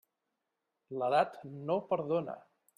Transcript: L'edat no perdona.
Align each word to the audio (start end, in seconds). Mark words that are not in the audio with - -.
L'edat 1.01 1.39
no 1.71 1.79
perdona. 1.95 2.43